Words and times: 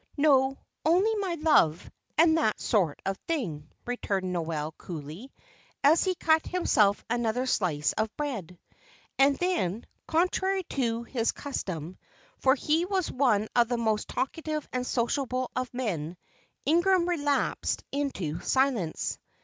"No; 0.17 0.57
only 0.83 1.13
my 1.17 1.35
love, 1.35 1.87
and 2.17 2.35
that 2.39 2.59
sort 2.59 2.99
of 3.05 3.17
thing," 3.27 3.69
returned 3.85 4.33
Noel, 4.33 4.71
coolly, 4.71 5.31
as 5.83 6.03
he 6.03 6.15
cut 6.15 6.43
himself 6.47 7.05
another 7.07 7.45
slice 7.45 7.93
of 7.93 8.09
bread. 8.17 8.57
And 9.19 9.35
then, 9.37 9.85
contrary 10.07 10.63
to 10.69 11.03
his 11.03 11.31
custom, 11.31 11.99
for 12.39 12.55
he 12.55 12.85
was 12.85 13.11
one 13.11 13.47
of 13.55 13.67
the 13.67 13.77
most 13.77 14.07
talkative 14.07 14.67
and 14.73 14.87
sociable 14.87 15.51
of 15.55 15.71
men, 15.71 16.17
Ingram 16.65 17.07
relapsed 17.07 17.83
into 17.91 18.39
silence. 18.39 19.19